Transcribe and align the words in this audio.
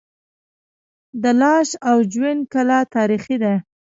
د 1.21 1.23
لاش 1.41 1.69
او 1.89 1.97
جوین 2.13 2.39
کلا 2.53 2.79
تاریخي 2.95 3.37
ده 3.43 3.53